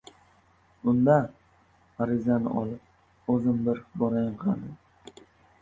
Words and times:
—Unda, 0.93 1.17
arizani 2.05 2.53
olib, 2.63 2.89
o‘zim 3.35 3.63
bir 3.69 3.85
borayin 4.03 4.35
qani. 4.43 4.73